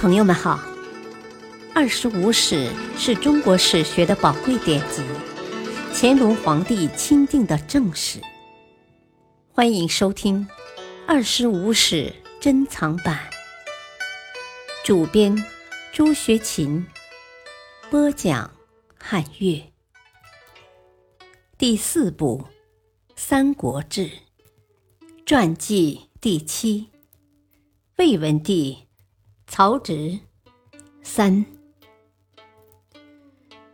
[0.00, 0.56] 朋友们好，
[1.74, 5.02] 《二十五史》是中国史学的宝贵典籍，
[5.92, 8.18] 乾隆皇帝钦定的正史。
[9.52, 10.48] 欢迎收听
[11.06, 12.10] 《二十五史
[12.40, 13.28] 珍藏版》，
[14.86, 15.36] 主编
[15.92, 16.82] 朱学勤，
[17.90, 18.50] 播讲
[18.98, 19.62] 汉乐。
[21.58, 22.42] 第四部
[23.16, 24.06] 《三国志》
[25.26, 26.88] 传记第七，
[27.98, 28.89] 魏文帝。
[29.52, 30.20] 曹植
[31.02, 31.44] 三，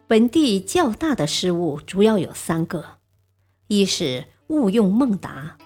[0.09, 2.97] 文帝较大的失误主要有三个：
[3.67, 5.59] 一是误用孟达。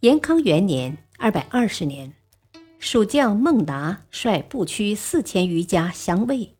[0.00, 2.14] 延康元年（二百二十年），
[2.80, 6.56] 蜀将孟达率步驱四千余家降魏。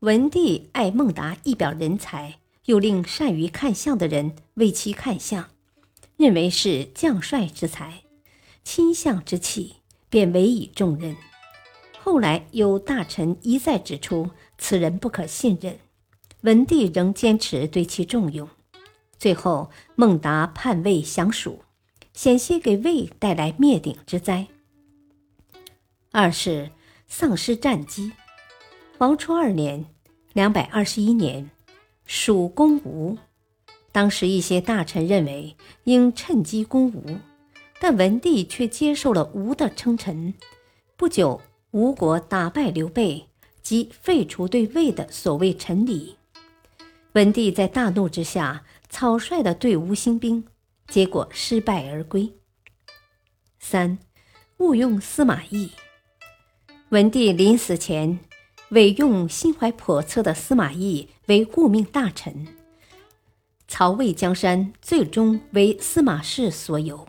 [0.00, 5.48] 文帝爱孟达一表人才，又令善于看相的人为其看相，
[6.18, 8.02] 认为是将帅之才，
[8.62, 9.76] 亲相之气，
[10.10, 11.16] 便委以重任。
[12.10, 15.78] 后来有大臣一再指出此人不可信任，
[16.40, 18.48] 文帝仍坚持对其重用。
[19.18, 21.60] 最后，孟达叛魏降蜀，
[22.14, 24.46] 险些给魏带来灭顶之灾。
[26.10, 26.70] 二是
[27.06, 28.12] 丧失战机。
[28.96, 29.84] 黄初二年
[30.32, 31.50] （两百二十一年），
[32.06, 33.18] 蜀攻吴，
[33.92, 37.18] 当时一些大臣认为应趁机攻吴，
[37.78, 40.32] 但文帝却接受了吴的称臣。
[40.96, 41.42] 不久。
[41.72, 43.28] 吴国打败刘备，
[43.60, 46.16] 即废除对魏的所谓臣礼。
[47.12, 50.46] 文帝在大怒之下，草率的对吴兴兵，
[50.86, 52.32] 结果失败而归。
[53.58, 53.98] 三，
[54.56, 55.70] 误用司马懿。
[56.88, 58.18] 文帝临死前
[58.70, 62.46] 委用心怀叵测的司马懿为顾命大臣，
[63.66, 67.06] 曹魏江山最终为司马氏所有。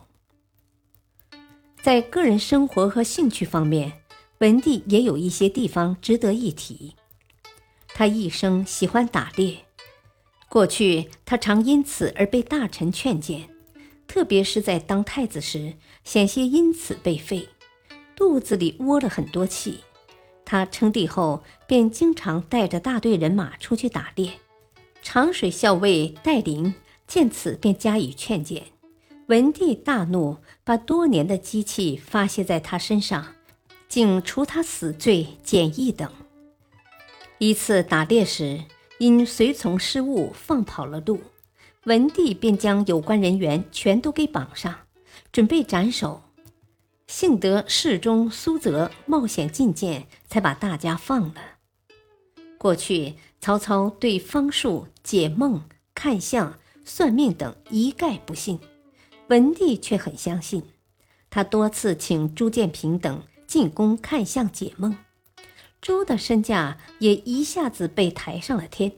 [1.81, 3.98] 在个人生活和兴趣方面。
[4.39, 6.95] 文帝也有一些地方值得一提。
[7.87, 9.65] 他一生喜欢打猎，
[10.47, 13.49] 过去他常因此而被大臣劝谏，
[14.07, 15.73] 特别是在当太子时，
[16.05, 17.49] 险些因此被废，
[18.16, 19.79] 肚子里窝了很多气。
[20.45, 24.31] 他称帝后，便经常带着大队人马出去打猎。
[25.01, 26.73] 长水校尉戴林
[27.05, 28.63] 见此，便加以劝谏。
[29.28, 33.35] 文帝大怒，把多年的积气发泄在他身上。
[33.89, 36.09] 竟除他死罪、简易等。
[37.39, 38.63] 一次打猎时，
[39.00, 41.19] 因随从失误放跑了鹿，
[41.85, 44.75] 文帝便将有关人员全都给绑上，
[45.31, 46.22] 准备斩首。
[47.07, 51.41] 幸得侍中苏泽冒险进谏，才把大家放了。
[52.59, 55.63] 过去曹操对方术、解梦、
[55.95, 58.59] 看相、算命等一概不信，
[59.29, 60.61] 文帝却很相信。
[61.31, 63.23] 他多次请朱建平等。
[63.49, 64.95] 进宫看相解梦，
[65.81, 68.91] 朱的身价也一下子被抬上了天。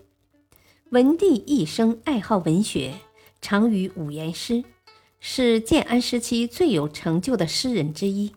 [0.89, 2.95] 文帝一生爱好文学，
[3.41, 4.65] 常于五言诗，
[5.21, 8.35] 是建安时期最有成就的诗人之一。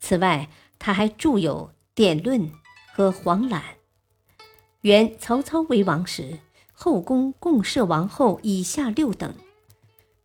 [0.00, 2.40] 此外，他还著有《典论》
[2.92, 3.62] 和《黄览》。
[4.80, 6.40] 原曹操为王时，
[6.72, 9.32] 后宫共设王后以下六等，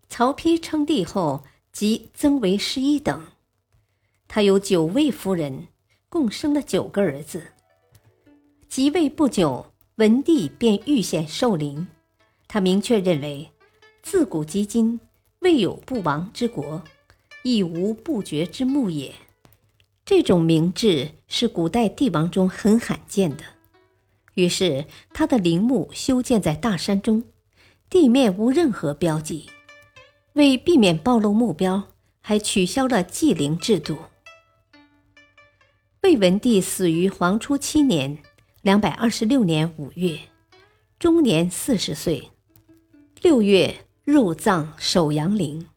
[0.10, 3.24] 曹丕称帝后，即增为十一等。
[4.36, 5.68] 他有九位夫人，
[6.10, 7.42] 共生了九个儿子。
[8.68, 11.88] 即位不久，文帝便遇险受陵。
[12.46, 13.50] 他明确认为，
[14.04, 15.00] 自古及今，
[15.40, 16.84] 未有不亡之国，
[17.44, 19.16] 亦无不绝之墓也。
[20.04, 23.44] 这种明志是古代帝王中很罕见的。
[24.34, 27.24] 于是，他的陵墓修建在大山中，
[27.90, 29.46] 地面无任何标记。
[30.34, 31.84] 为避免暴露目标，
[32.20, 33.96] 还取消了祭陵制度。
[36.06, 38.20] 魏文帝死于黄初七年
[38.62, 40.20] （两百二十六年）五月，
[41.00, 42.30] 终年四十岁。
[43.24, 45.68] 六月入葬首阳陵。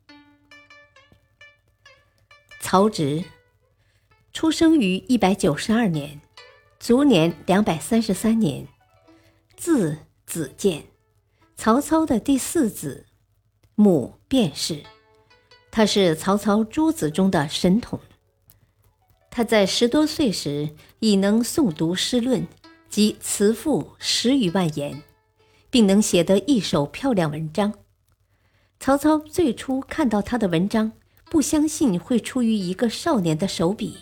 [2.60, 3.24] 曹植
[4.34, 6.20] 出生于一百九十二年，
[6.78, 8.69] 卒年两百三十三年，
[9.56, 9.96] 字
[10.26, 10.84] 子建，
[11.56, 13.06] 曹操的第四子，
[13.74, 14.82] 母卞氏。
[15.70, 17.98] 他是曹操诸子中的神童。
[19.30, 20.70] 他在十多岁时
[21.00, 22.46] 已能诵读诗论
[22.88, 25.02] 及词赋十余万言，
[25.70, 27.72] 并能写得一手漂亮文章。
[28.80, 30.92] 曹操最初看到他的文章，
[31.30, 33.98] 不相信会出于一个少年的手笔，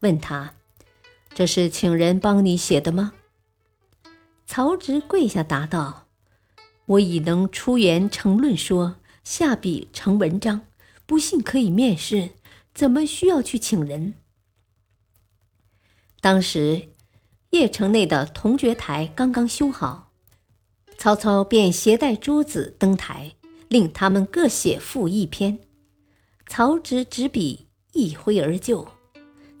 [0.00, 0.54] 问他
[1.34, 3.12] ：“这是请人帮你写的吗？”
[4.46, 6.06] 曹植跪下答道
[6.86, 10.62] ：“我已能出言成论说，下笔成文章，
[11.04, 12.30] 不信可以面试，
[12.74, 14.14] 怎么需要去请人？”
[16.22, 16.88] 当时，
[17.50, 20.12] 邺城内的铜爵台刚刚修好，
[20.96, 23.34] 曹操便携带诸子登台，
[23.66, 25.58] 令他们各写赋一篇。
[26.46, 28.86] 曹植执笔一挥而就，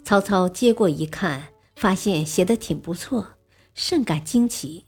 [0.04, 3.32] 曹操接过一看，发现写的挺不错，
[3.74, 4.84] 甚感惊奇。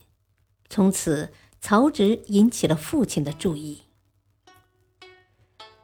[0.69, 3.81] 从此，曹植引起了父亲的注意。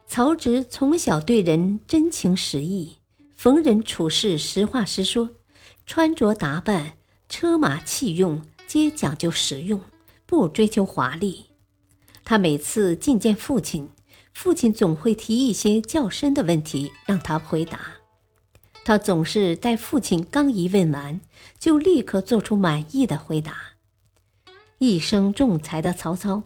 [0.07, 2.99] 曹植从小对人真情实意，
[3.35, 5.31] 逢人处事实话实说。
[5.85, 6.93] 穿着打扮、
[7.27, 9.81] 车马器用皆讲究实用，
[10.25, 11.47] 不追求华丽。
[12.23, 13.89] 他每次觐见父亲，
[14.33, 17.79] 父亲总会提一些较深的问题让他回答。
[18.83, 21.19] 他总是待父亲刚一问完，
[21.59, 23.55] 就立刻做出满意的回答。
[24.77, 26.43] 一生重才的曹操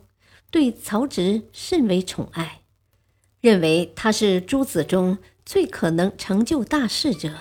[0.49, 2.61] 对曹植甚为宠爱，
[3.39, 7.31] 认为他是诸子中最可能成就大事者。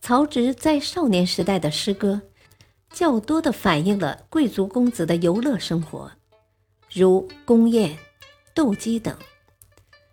[0.00, 2.22] 曹植在少年时代的诗歌，
[2.90, 6.12] 较多的反映了贵族公子的游乐生活，
[6.90, 7.98] 如宫宴、
[8.54, 9.16] 斗鸡等，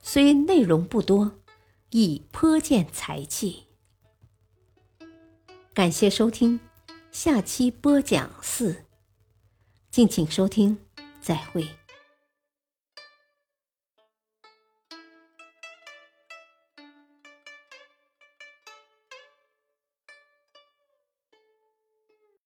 [0.02, 1.40] 虽内容不多，
[1.90, 3.64] 亦颇见才气。
[5.74, 6.60] 感谢收听，
[7.12, 8.84] 下期播讲四，
[9.90, 10.78] 敬请收听，
[11.22, 11.66] 再会。